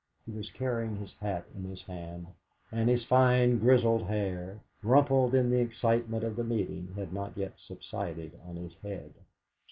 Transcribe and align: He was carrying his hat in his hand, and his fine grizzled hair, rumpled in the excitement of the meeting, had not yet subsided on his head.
He 0.25 0.31
was 0.31 0.49
carrying 0.49 0.95
his 0.95 1.13
hat 1.21 1.45
in 1.55 1.63
his 1.63 1.83
hand, 1.83 2.25
and 2.71 2.89
his 2.89 3.05
fine 3.05 3.59
grizzled 3.59 4.01
hair, 4.07 4.59
rumpled 4.81 5.35
in 5.35 5.51
the 5.51 5.59
excitement 5.61 6.23
of 6.23 6.35
the 6.35 6.43
meeting, 6.43 6.91
had 6.95 7.13
not 7.13 7.37
yet 7.37 7.53
subsided 7.59 8.31
on 8.47 8.55
his 8.55 8.73
head. 8.81 9.13